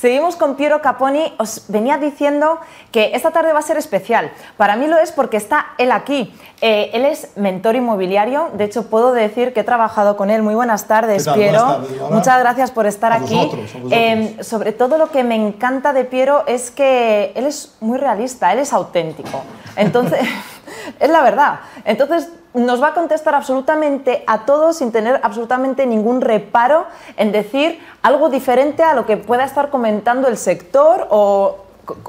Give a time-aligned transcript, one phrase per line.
[0.00, 1.34] Seguimos con Piero Caponi.
[1.38, 2.60] Os venía diciendo
[2.92, 4.30] que esta tarde va a ser especial.
[4.56, 6.32] Para mí lo es porque está él aquí.
[6.60, 8.50] Eh, él es mentor inmobiliario.
[8.54, 10.44] De hecho, puedo decir que he trabajado con él.
[10.44, 11.80] Muy buenas tardes, Piero.
[12.10, 13.50] Muchas gracias por estar aquí.
[13.90, 18.52] Eh, sobre todo lo que me encanta de Piero es que él es muy realista,
[18.52, 19.42] él es auténtico.
[19.74, 20.20] Entonces,
[21.00, 21.58] es la verdad.
[21.84, 22.28] Entonces,
[22.58, 26.86] nos va a contestar absolutamente a todos sin tener absolutamente ningún reparo
[27.16, 31.64] en decir algo diferente a lo que pueda estar comentando el sector o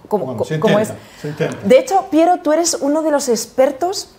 [0.09, 0.93] como, es.
[1.63, 4.15] De hecho, Piero, tú eres uno de los expertos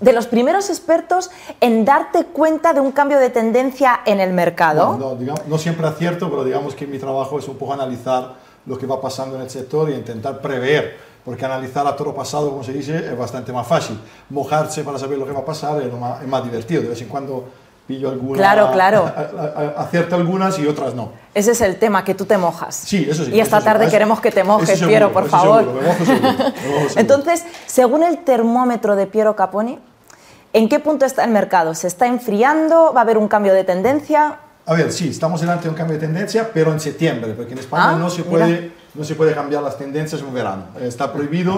[0.00, 1.30] de los primeros expertos
[1.60, 4.96] en darte cuenta de un cambio de tendencia en el mercado.
[4.96, 8.34] no, no, siempre acierto, pero digamos que mi trabajo es un poco analizar
[8.66, 12.50] lo que va pasando en el sector y intentar prever porque analizar a toro pasado,
[12.50, 13.98] como se dice, es bastante más fácil.
[14.30, 16.82] Mojarse para saber lo que va a pasar es, más, es más divertido.
[16.82, 17.44] De vez en cuando
[17.86, 19.12] pillo algunas, claro, claro.
[19.76, 21.12] acierto algunas y otras no.
[21.34, 22.74] Ese es el tema, que tú te mojas.
[22.74, 23.32] Sí, eso sí.
[23.32, 25.64] Y esta tarde queremos que te mojes, Piero, por favor.
[25.64, 26.28] me mojo seguro,
[26.96, 29.78] Entonces, según el termómetro de Piero Caponi,
[30.52, 31.74] ¿en qué punto está el mercado?
[31.74, 32.92] ¿Se está enfriando?
[32.92, 34.38] ¿Va a haber un cambio de tendencia?
[34.72, 37.58] A ver, sí, estamos delante de un cambio de tendencia, pero en septiembre, porque en
[37.58, 40.64] España ah, no se puede no se puede cambiar las tendencias en verano.
[40.80, 41.56] Está prohibido.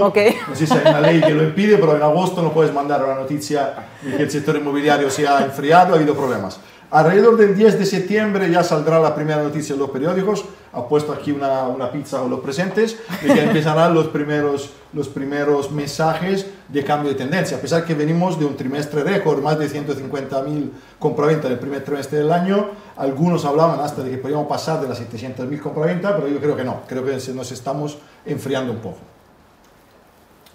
[0.49, 3.05] No sé si hay una ley que lo impide, pero en agosto no puedes mandar
[3.05, 6.59] una noticia de que el sector inmobiliario se ha enfriado, ha habido problemas.
[6.91, 10.45] Alrededor del 10 de septiembre ya saldrá la primera noticia en los periódicos.
[10.73, 15.09] Ha puesto aquí una, una pizza con los presentes y que empezarán los primeros, los
[15.09, 17.57] primeros mensajes de cambio de tendencia.
[17.57, 21.85] A pesar que venimos de un trimestre récord, más de 150.000 compraventas en el primer
[21.85, 26.29] trimestre del año, algunos hablaban hasta de que podíamos pasar de las 700.000 compraventas, pero
[26.29, 26.83] yo creo que no.
[26.87, 28.99] Creo que nos estamos enfriando un poco.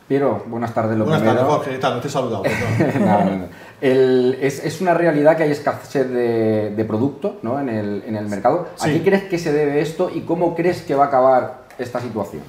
[0.10, 0.98] Piero, buenas tardes.
[0.98, 1.72] Lo buenas tardes, Jorge.
[1.74, 1.94] ¿Qué tal?
[1.94, 2.44] No te he saludado.
[3.00, 3.46] no, no, no.
[3.82, 7.60] Es, es, una realidad que hay escasez de, de producto ¿no?
[7.60, 8.68] en, el, en, el, mercado.
[8.80, 12.02] ¿A qué crees que se debe esto y cómo crees que va a acabar esta
[12.02, 12.44] situación?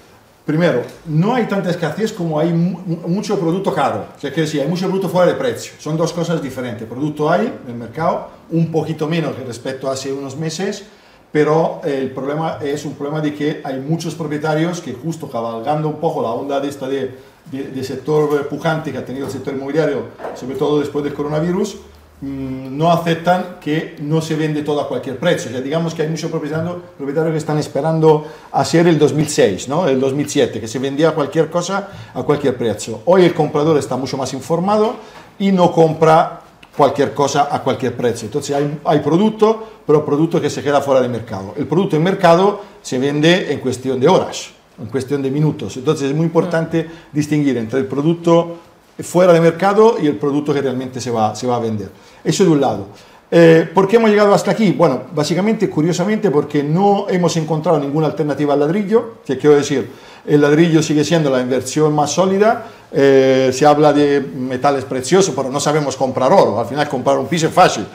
[0.45, 4.07] Primero, no hay tanta escasez como hay mucho producto caro.
[4.17, 5.75] O sea, que decir, hay mucho producto fuera de precio.
[5.79, 6.89] Son dos cosas diferentes.
[6.89, 10.85] Producto hay en el mercado, un poquito menos que respecto a hace unos meses,
[11.31, 16.01] pero el problema es un problema de que hay muchos propietarios que justo cabalgando un
[16.01, 17.15] poco la onda de esta de
[17.51, 21.79] de, sector pujante que ha tenido el sector inmobiliario, sobre todo después del coronavirus,
[22.21, 25.51] mm, no aceptan que no se vende todo a cualquier precio.
[25.51, 29.89] Ya digamos que hay muchos propietarios, propietarios que están esperando hacer el 2006, ¿no?
[29.89, 33.01] el 2007, que se vendía cualquier cosa a cualquier precio.
[33.07, 34.97] Hoy el comprador está mucho más informado
[35.39, 36.43] y no compra
[36.77, 38.27] cualquier cosa a cualquier precio.
[38.27, 41.55] Entonces hay, hay producto, pero producto que se queda fuera del mercado.
[41.57, 45.77] El producto en mercado se vende en cuestión de horas en cuestión de minutos.
[45.77, 48.59] Entonces es muy importante distinguir entre el producto
[48.99, 51.91] fuera de mercado y el producto que realmente se va, se va a vender.
[52.25, 52.87] Eso de un lado.
[53.33, 54.73] Eh, ¿Por qué hemos llegado hasta aquí?
[54.73, 59.89] Bueno, básicamente, curiosamente, porque no hemos encontrado ninguna alternativa al ladrillo, que quiero decir,
[60.27, 65.49] el ladrillo sigue siendo la inversión más sólida, eh, se habla de metales preciosos, pero
[65.49, 67.87] no sabemos comprar oro, al final comprar un piso es fácil,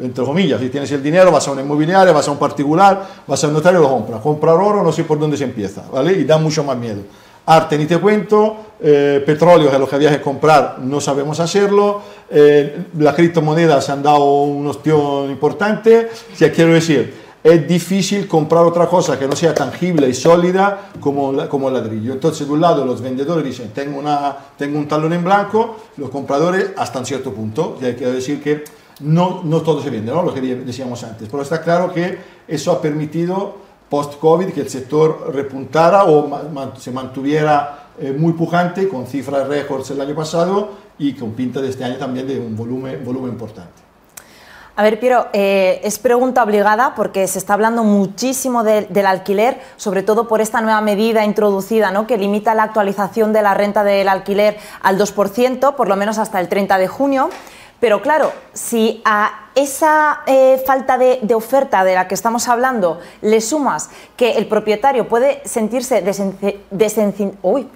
[0.00, 3.44] entre comillas, si tienes el dinero vas a una inmobiliaria, vas a un particular, vas
[3.44, 6.12] a un notario y lo compras, comprar oro no sé por dónde se empieza, ¿vale?
[6.12, 7.02] Y da mucho más miedo.
[7.48, 7.78] Arte.
[7.78, 12.02] Ni te cuento, eh, petróleo, que es lo que había que comprar, no sabemos hacerlo,
[12.28, 18.86] eh, las criptomonedas han dado una opción importante, si quiero decir, es difícil comprar otra
[18.86, 22.12] cosa que no sea tangible y sólida como, como el ladrillo.
[22.12, 26.10] Entonces, de un lado, los vendedores dicen, tengo, una, tengo un talón en blanco, los
[26.10, 28.64] compradores hasta un cierto punto, ya quiero decir que
[29.00, 30.22] no, no todo se vende, ¿no?
[30.22, 35.32] lo que decíamos antes, pero está claro que eso ha permitido post-COVID que el sector
[35.34, 36.28] repuntara o
[36.76, 41.70] se mantuviera eh, muy pujante con cifras récords el año pasado y con pinta de
[41.70, 43.88] este año también de un volumen, volumen importante.
[44.78, 50.04] A ver, Piero, eh, es pregunta obligada porque se está hablando muchísimo del alquiler, sobre
[50.04, 52.06] todo por esta nueva medida introducida ¿no?
[52.06, 56.38] que limita la actualización de la renta del alquiler al 2%, por lo menos hasta
[56.38, 57.28] el 30 de junio.
[57.80, 63.40] Pero claro, si a esa eh, falta de, oferta de la que estamos hablando le
[63.40, 66.02] sumas que el propietario puede sentirse
[67.42, 67.68] uy,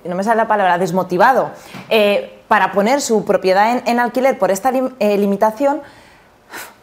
[0.79, 1.51] desmotivado
[1.89, 5.83] eh, para poner su propiedad en, alquiler por esta limitación,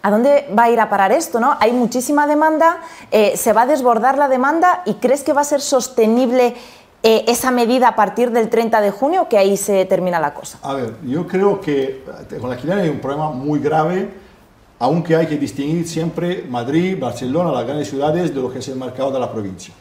[0.02, 1.42] ¿A dónde va a ir a parar esto?
[1.42, 1.58] ¿no?
[1.60, 2.78] Hay muchísima demanda,
[3.12, 6.56] eh, se va a desbordar la demanda y ¿crees que va a ser sostenible
[7.02, 10.60] eh, esa medida a partir del 30 de junio que ahí se termina la cosa?
[10.62, 12.04] A ver, yo creo que
[12.40, 14.10] con la alquiler hay un problema muy grave,
[14.80, 18.76] aunque hay que distinguir siempre Madrid, Barcelona, las grandes ciudades de lo que es el
[18.76, 19.74] mercado de la provincia.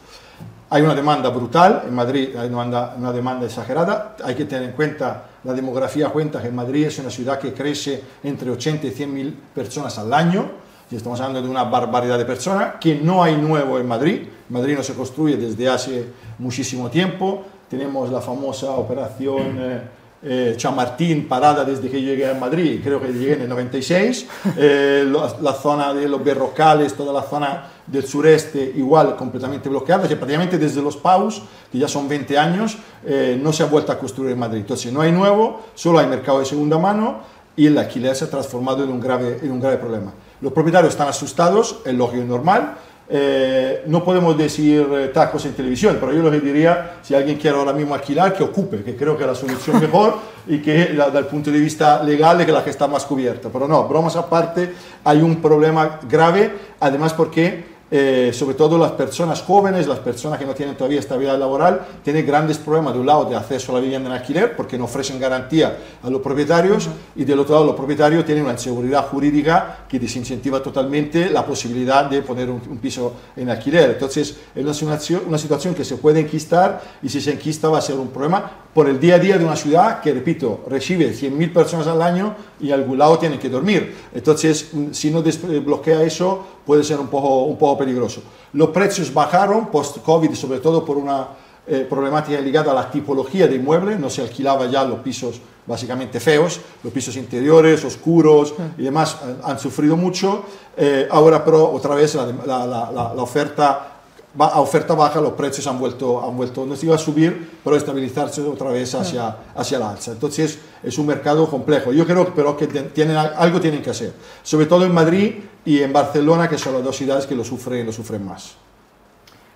[0.71, 5.25] Hay una demanda brutal, en Madrid hay una demanda, exagerada, hay que tener en cuenta,
[5.43, 9.33] la demografía cuenta que Madrid es una ciudad que crece entre 80 y 100 mil
[9.53, 10.51] personas al año,
[10.91, 14.21] Estamos hablando de una barbaridad de personas que no hay nuevo en Madrid.
[14.49, 16.05] Madrid no se construye desde hace
[16.39, 17.43] muchísimo tiempo.
[17.69, 19.81] Tenemos la famosa operación eh,
[20.21, 24.27] eh, Chamartín parada desde que llegué a Madrid, creo que llegué en el 96.
[24.57, 30.07] Eh, la, la, zona de los Berrocales, toda la zona del sureste igual completamente bloqueada,
[30.07, 33.93] que prácticamente desde los PAUS, que ya son 20 años, eh, no se ha vuelto
[33.93, 34.59] a construir en Madrid.
[34.59, 37.19] Entonces no hay nuevo, solo hay mercado de segunda mano
[37.55, 40.13] y el alquiler se ha transformado en un grave, en un grave problema.
[40.41, 42.75] Los propietarios están asustados, es lógico y normal.
[43.11, 47.39] Eh, no podemos decir eh, tacos en televisión, pero yo lo que diría, si alguien
[47.39, 50.93] quiere ahora mismo alquilar, que ocupe, que creo que es la solución mejor y que
[50.93, 53.49] la, desde el punto de vista legal es la que está más cubierta.
[53.51, 59.41] Pero no, bromas aparte, hay un problema grave, además porque eh, sobre todo las personas
[59.41, 63.25] jóvenes, las personas que no tienen todavía estabilidad laboral, tienen grandes problemas de un lado
[63.25, 66.89] de acceso a la vivienda en alquiler porque no ofrecen garantía a los propietarios uh
[66.89, 67.21] -huh.
[67.21, 72.05] y del otro lado los propietarios tienen una inseguridad jurídica que desincentiva totalmente la posibilidad
[72.05, 73.91] de poner un, piso en alquiler.
[73.91, 77.97] Entonces es una situación, que se puede enquistar y si se enquista va a ser
[77.97, 81.87] un problema por el día a día de una ciudad que, repito, recibe 100.000 personas
[81.87, 83.95] al año y algún lado tienen que dormir.
[84.13, 88.21] Entonces, si no desbloquea eso, puede ser un poco, un poco peligroso.
[88.53, 91.29] Los precios bajaron post-COVID, sobre todo por una
[91.65, 96.19] eh, problemática ligada a la tipología de inmueble, no se alquilaba ya los pisos básicamente
[96.19, 100.43] feos, los pisos interiores, oscuros y demás han sufrido mucho.
[100.77, 103.98] Eh, ahora pero otra vez la, la, la, la oferta
[104.37, 107.79] a oferta baja los precios han vuelto, han vuelto no iba a subir, pero a
[107.79, 110.11] estabilizarse otra vez hacia, hacia la alza.
[110.11, 111.91] Entonces es un mercado complejo.
[111.91, 115.35] Yo creo pero que tienen, algo tienen que hacer, sobre todo en Madrid
[115.65, 118.55] y en Barcelona, que son las dos ciudades que lo sufren, lo sufren más.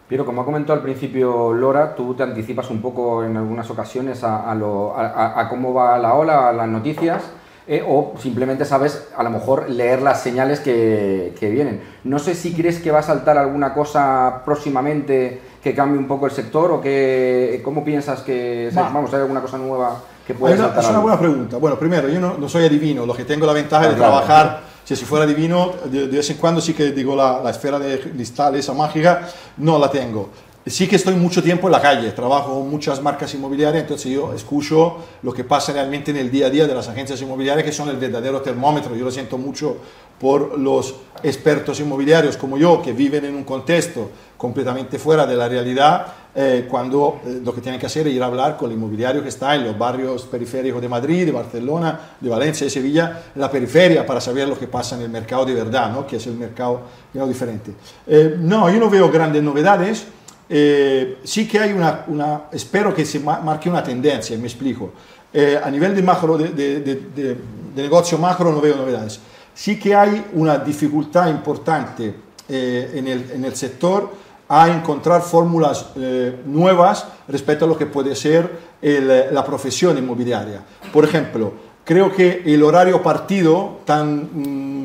[0.09, 4.23] Pero como ha comentado al principio Lora, tú te anticipas un poco en algunas ocasiones
[4.23, 7.23] a, a, lo, a, a cómo va la ola, a las noticias.
[7.65, 11.81] Eh, o simplemente sabes a lo mejor leer las señales que, que, vienen.
[12.04, 16.25] No sé si crees que va a saltar alguna cosa próximamente que cambie un poco
[16.25, 18.89] el sector o que, cómo piensas que, va.
[18.89, 20.83] vamos, hay alguna cosa nueva que pueda saltar.
[20.83, 21.56] Es una buena pregunta.
[21.56, 24.45] Bueno, primero, yo no, no soy adivino, lo que tengo la ventaja claro, de trabajar...
[24.48, 24.74] Claro.
[24.83, 28.01] Si, fuera adivino, de, de, vez en cuando sí que digo la, la esfera de
[28.01, 30.30] cristal, esa mágica, no la tengo
[30.65, 34.98] sí que estoy mucho tiempo en la calle, trabajo muchas marcas inmobiliarias, entonces yo escucho
[35.21, 37.89] lo que pasa realmente en el día a día de las agencias inmobiliarias, que son
[37.89, 38.95] el verdadero termómetro.
[38.95, 39.77] Yo lo siento mucho
[40.19, 45.48] por los expertos inmobiliarios como yo, que viven en un contexto completamente fuera de la
[45.48, 48.77] realidad, eh, cuando eh, lo que tienen que hacer es ir a hablar con el
[48.77, 53.21] inmobiliario que está en los barrios periféricos de Madrid, de Barcelona, de Valencia, de Sevilla,
[53.36, 56.07] en la periferia, para saber lo que pasa en el mercado de verdad, ¿no?
[56.07, 56.81] que es el mercado
[57.13, 57.71] diferente.
[58.07, 60.07] Eh, no, yo no veo grandes novedades.
[60.49, 64.91] Eh, sí que hay una, una, espero que se marque una tendencia, me explico.
[65.33, 67.37] Eh, a nivel de, macro, de, de, de,
[67.75, 69.19] negocio macro no veo novedades.
[69.55, 72.13] Sí que hay una dificultad importante
[72.47, 74.11] eh, en, el, en, el, sector
[74.47, 80.61] a encontrar fórmulas eh, nuevas respecto a lo que puede ser el, la profesión inmobiliaria.
[80.91, 81.53] Por ejemplo,
[81.83, 84.29] creo que el horario partido tan,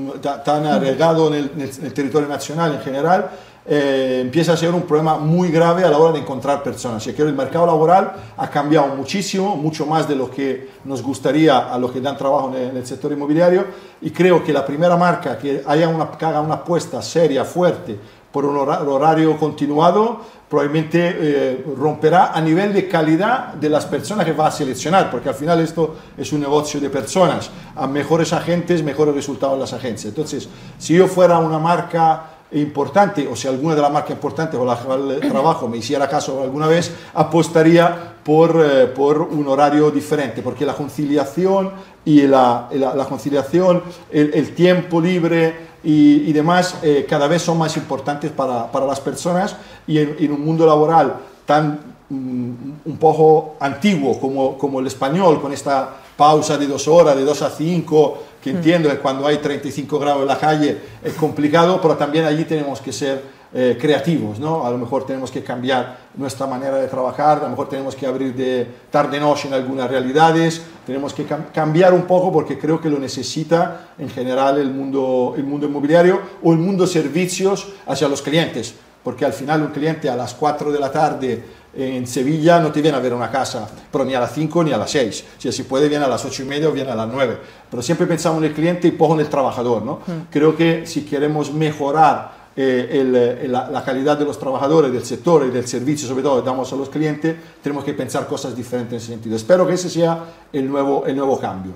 [0.06, 0.12] mm,
[0.44, 3.30] tan arraigado en el, en el territorio nacional en general
[3.66, 7.06] eh, empieza a ser un problema muy grave a la hora de encontrar personas.
[7.06, 11.72] Y que el mercado laboral ha cambiado muchísimo, mucho más de lo que nos gustaría
[11.72, 13.66] a los que dan trabajo en el, sector inmobiliario.
[14.00, 17.98] Y creo que la primera marca que, haya una, haga una apuesta seria, fuerte,
[18.32, 24.32] por un horario continuado, probablemente eh, romperá a nivel de calidad de las personas que
[24.32, 28.82] va a seleccionar, porque al final esto es un negocio de personas, a mejores agentes,
[28.82, 30.10] mejores resultados en las agencias.
[30.10, 30.48] Entonces,
[30.78, 34.76] si yo fuera una marca importante, o si alguna de las marcas importantes con la
[34.76, 40.64] cual trabajo me hiciera caso alguna vez, apostaría por, eh, por un horario diferente, porque
[40.64, 41.70] la conciliación
[42.04, 47.42] y la, la, la conciliación, el, el, tiempo libre y, y demás, eh, cada vez
[47.42, 52.52] son más importantes para, para las personas y en, en, un mundo laboral tan mm,
[52.84, 57.42] un poco antiguo como, como el español, con esta pausa de dos horas, de dos
[57.42, 61.96] a cinco, que entiendo que cuando hay 35 grados en la calle es complicado, pero
[61.96, 64.66] también allí tenemos que ser eh, creativos, ¿no?
[64.66, 68.06] A lo mejor tenemos que cambiar nuestra manera de trabajar, a lo mejor tenemos que
[68.06, 72.90] abrir de tarde-noche en algunas realidades, tenemos que cam cambiar un poco porque creo que
[72.90, 78.20] lo necesita en general el mundo, el mundo inmobiliario o el mundo servicios hacia los
[78.20, 82.72] clientes, porque al final un cliente a las 4 de la tarde en Sevilla no
[82.72, 85.24] te viene a ver una casa, pero ni a las 5 ni a las 6.
[85.38, 87.38] Si si puede, viene a las 8 y media o viene a las 9.
[87.70, 89.82] Pero siempre pensamos en el cliente y poco en el trabajador.
[89.82, 90.00] ¿no?
[90.06, 90.30] Mm.
[90.30, 95.04] Creo que si queremos mejorar eh, el, el, la, la, calidad de los trabajadores, del
[95.04, 98.56] sector y del servicio, sobre todo, que damos a los clientes, tenemos que pensar cosas
[98.56, 99.36] diferentes en ese sentido.
[99.36, 101.74] Espero que ese sea el nuevo, el nuevo cambio.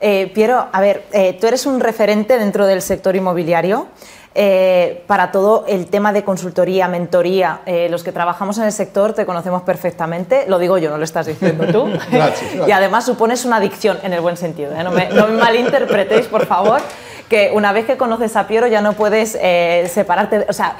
[0.00, 3.86] Eh, Piero, a ver, eh, tú eres un referente dentro del sector inmobiliario.
[4.34, 7.60] Eh, para todo el tema de consultoría, mentoría.
[7.66, 11.04] Eh, los que trabajamos en el sector te conocemos perfectamente, lo digo yo, no lo
[11.04, 11.86] estás diciendo tú.
[12.10, 14.72] gracias, y además supones una adicción en el buen sentido.
[14.72, 14.82] ¿eh?
[14.82, 16.80] No, me, no, me, malinterpretéis, por favor,
[17.28, 20.46] que una vez que conoces a Piero ya no puedes separarte.
[20.48, 20.76] O sea,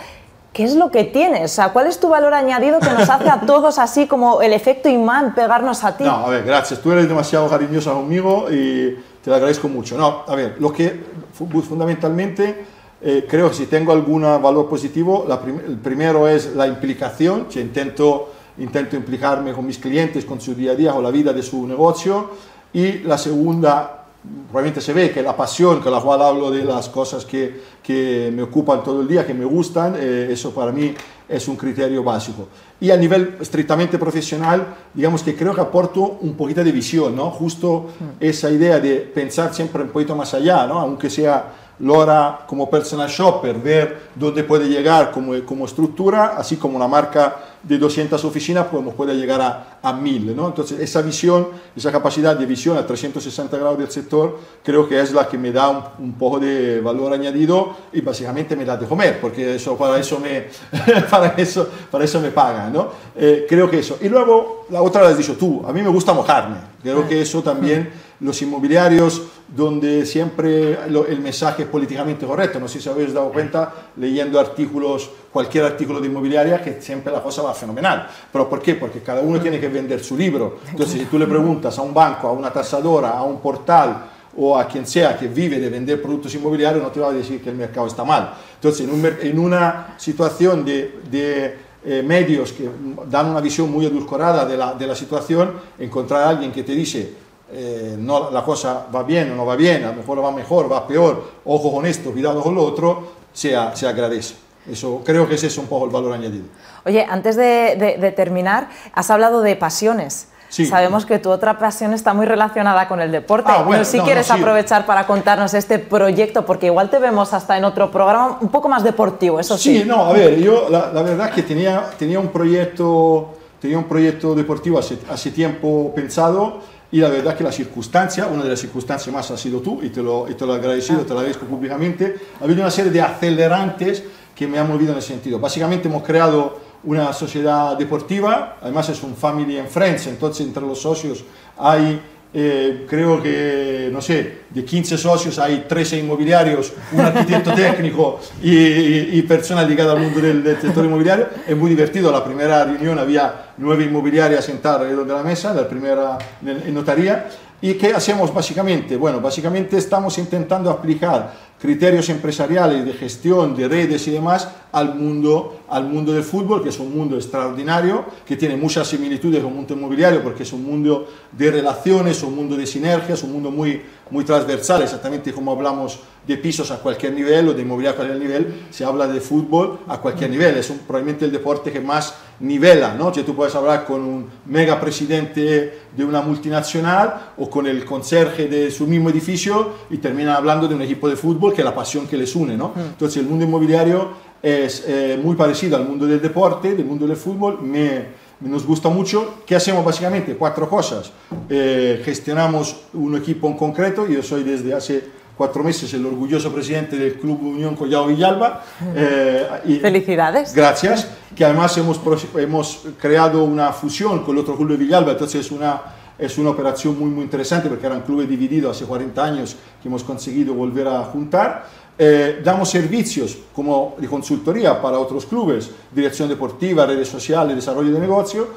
[0.55, 1.53] ¿qué es lo que tienes?
[1.53, 4.55] O sea, ¿cuál es tu valor añadido que nos hace a todos así como el
[4.55, 6.05] efecto imán pegarnos a ti?
[6.05, 6.81] No, a ver, gracias.
[6.81, 9.99] Tú eres demasiado cariñosa conmigo y te lo agradezco mucho.
[9.99, 11.05] No, a ver, lo que
[11.35, 12.72] fundamentalmente
[13.05, 17.61] eh, creo que si tengo algún valor positivo, prim el primero es la implicación, cioè
[17.61, 21.43] intento, intento implicarme con mis clientes, con su día a día, con la vida de
[21.43, 22.31] su negocio,
[22.73, 24.07] y la segunda,
[24.47, 28.31] probablemente se ve que la pasión con la cual hablo de las cosas que, que
[28.33, 30.95] me ocupan todo el día, que me gustan, eh, eso para mí
[31.29, 32.49] es un criterio básico.
[32.81, 37.31] Y a nivel estrictamente profesional, digamos que creo que aporto un poquito de visión, ¿no?
[37.31, 37.87] Justo
[38.21, 40.79] esa idea de pensar siempre un poquito más allá, ¿no?
[40.79, 46.77] Aunque sea Lora como personal shopper, ver dónde puede llegar como, como estructura, así como
[46.77, 50.37] una marca de 200 oficinas podemos, puede llegar a, a 1000.
[50.37, 50.49] ¿no?
[50.49, 55.13] Entonces, esa visión, esa capacidad de visión a 360 grados del sector, creo que es
[55.13, 58.87] la que me da un, un poco de valor añadido y básicamente me da de
[58.87, 60.47] comer, porque eso, para, eso me,
[61.11, 62.73] para, eso, para eso me pagan.
[62.73, 62.89] ¿no?
[63.17, 63.99] Eh, creo que eso.
[64.01, 66.57] Y luego, la otra la has dicho tú, a mí me gusta mojarme.
[66.83, 69.23] Creo que eso también, los inmobiliarios
[69.55, 72.59] donde siempre el mensaje es políticamente correcto.
[72.59, 77.23] No sé si habéis dado cuenta leyendo artículos, cualquier artículo de inmobiliaria, que siempre la
[77.23, 78.09] cosa va fenomenal.
[78.33, 78.75] ¿Pero por qué?
[78.77, 80.59] Porque cada uno tiene que vender su libro.
[80.71, 84.57] Entonces, si tú le preguntas a un banco, a una tasadora, a un portal, o
[84.57, 87.51] a quien sea que vive de vender productos inmobiliarios, no te va a decir que
[87.51, 88.33] el mercado está mal.
[88.55, 92.71] Entonces, en, un, en una situación de, de eh, medios que
[93.11, 96.73] dan una visión muy edulcorada de la, de la situación, encontrar a alguien que te
[96.73, 97.13] dice,
[97.51, 100.71] eh, no, la cosa va bien o no va bien, a lo mejor va mejor,
[100.71, 104.35] va peor, ojo con esto, cuidado con lo otro, se, se agradece.
[104.71, 106.45] Eso, creo que ese es un poco el valor añadido.
[106.85, 110.29] Oye, antes de, de, de terminar, has hablado de pasiones.
[110.49, 110.67] Sí.
[110.67, 113.51] Sabemos que tu otra pasión está muy relacionada con el deporte.
[113.51, 114.41] Ah, bueno, si no, quieres no, sí.
[114.41, 118.69] aprovechar para contarnos este proyecto, porque igual te vemos hasta en otro programa un poco
[118.69, 119.79] más deportivo, eso sí.
[119.79, 123.31] Sí, no, a ver, yo la, la verdad es que tenía, tenía, un proyecto,
[123.63, 126.59] tenía un proyecto deportivo hace, hace tiempo pensado
[126.93, 129.89] y la verdad que la circunstancia, una de las circunstancias más ha sido tú, y
[129.89, 131.05] te lo, y te lo agradecido, ah.
[131.05, 134.05] te lo agradezco públicamente, ha habido una serie de acelerantes
[134.37, 135.39] que me han movido en ese sentido.
[135.39, 140.83] Básicamente hemos creado una sociedad deportiva, además es un family and friends, entonces entre los
[140.83, 141.25] socios
[141.57, 141.99] hay
[142.35, 148.57] eh, creo que, no sé, de 15 socios hay 13 inmobiliarios, un arquitecto técnico y,
[148.57, 151.27] y, y personas ligadas al mundo del, del, sector inmobiliario.
[151.47, 155.69] Es muy divertido, la primera reunión había nueve inmobiliarias sentadas alrededor de la mesa, la
[155.69, 157.29] primera en notaría.
[157.61, 158.97] ¿Y qué hacemos básicamente?
[158.97, 161.33] Bueno, básicamente estamos intentando aplicar
[161.63, 166.71] criterios empresariales de gestión de redes y demás al mundo, al mundo del fútbol, que
[166.71, 170.65] es un mundo extraordinario, que tiene muchas similitudes con el mundo inmobiliario, porque es un
[170.65, 176.01] mundo de relaciones, un mundo de sinergias, un mundo muy, muy transversal, exactamente como hablamos
[176.27, 179.81] de pisos a cualquier nivel o de inmobiliario a cualquier nivel, se habla de fútbol
[179.89, 183.13] a cualquier nivel, es un, probablemente el deporte que más nivela, ¿no?
[183.13, 188.49] Si tú puedes hablar con un mega presidente de una multinacional o con el conserje
[188.49, 191.75] de su mismo edificio y terminan hablando de un equipo de fútbol que es la
[191.75, 192.73] pasión que les une, ¿no?
[192.77, 194.11] Entonces el mundo inmobiliario
[194.43, 198.07] es eh, muy parecido al mundo del deporte, del mundo del fútbol, me,
[198.41, 199.43] nos gusta mucho.
[199.47, 200.35] ¿Qué hacemos básicamente?
[200.37, 201.13] Cuatro cosas.
[201.49, 206.97] Eh, gestionamos un equipo en concreto, yo soy desde hace cuatro meses el orgulloso presidente
[206.97, 208.65] del Club Unión Collao Villalba.
[208.95, 210.55] Eh, y, Felicidades.
[210.55, 212.01] Gracias, que además hemos,
[212.37, 215.81] hemos creado una fusión con el otro club de Villalba, entonces es una,
[216.23, 220.05] es una operación muy, muy interesante porque eran clubes divididos hace 40 años que hemos
[220.05, 221.67] conseguido volver a juntar.
[221.99, 227.99] Eh, damos servicios como de consultoría para otros clubes, dirección deportiva, redes sociales, desarrollo de
[227.99, 228.49] negocio,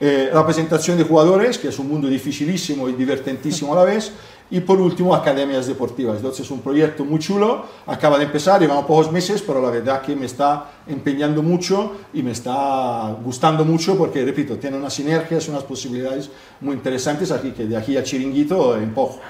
[0.00, 4.12] eh, representación de jugadores, que es un mundo dificilísimo y divertentísimo a la vez,
[4.50, 6.16] y por último, academias deportivas.
[6.16, 10.02] Entonces es un proyecto muy chulo, acaba de empezar, llevamos pocos meses, pero la verdad
[10.02, 15.48] que me está empeñando mucho y me está gustando mucho porque, repito, tiene unas sinergias,
[15.48, 16.30] unas posibilidades
[16.60, 19.20] muy interesantes, aquí que de aquí a Chiringuito empujo.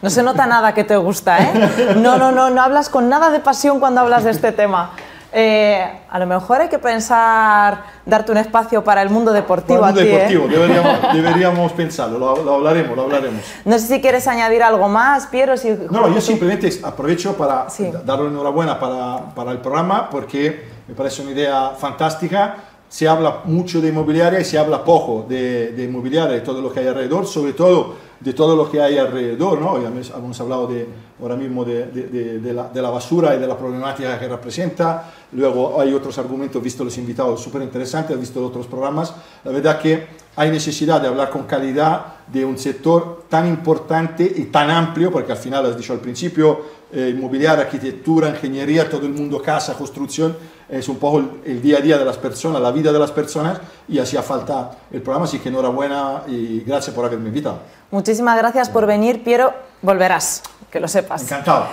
[0.00, 1.94] No se nota nada que te gusta, ¿eh?
[1.96, 4.92] No, no, no, no hablas con nada de pasión cuando hablas de este tema.
[5.34, 9.80] Eh, a lo mejor hay que pensar darte un espacio para el mundo deportivo.
[9.80, 10.48] Para el mundo ti, deportivo, ¿eh?
[10.48, 13.42] deberíamos, deberíamos, pensarlo, lo, lo, hablaremos, lo hablaremos.
[13.64, 15.56] No sé si quieres añadir algo más, Piero.
[15.56, 15.70] Si...
[15.90, 17.90] No, yo simplemente aprovecho para sí.
[18.04, 22.56] darle enhorabuena para, para el programa porque me parece una idea fantástica
[22.92, 26.70] se habla mucho de inmobiliaria y se habla poco de, de inmobiliaria, de todo lo
[26.70, 29.80] que hay alrededor, sobre todo de todo lo que hay alrededor, ¿no?
[29.80, 30.86] Ya hemos hablado de,
[31.20, 35.80] ahora mismo de, de, la, de, la, basura y de la problemática que representa, luego
[35.80, 39.14] hay otros argumentos, visto los invitados, súper interesantes, visto otros programas,
[39.44, 44.44] la verdad que hay necesidad de hablar con calidad de un sector tan importante y
[44.44, 49.12] tan amplio, porque al final, has dicho al principio, eh, inmobiliaria, arquitectura, ingeniería, todo el
[49.12, 50.36] mundo, casa, construcción,
[50.68, 53.10] es un poco el, el, día a día de las personas, la vida de las
[53.10, 57.60] personas y hacía falta el programa, así que enhorabuena y gracias por haberme invitado.
[57.90, 61.22] Muchísimas gracias por venir, Piero, volverás, que lo sepas.
[61.22, 61.68] Encantado.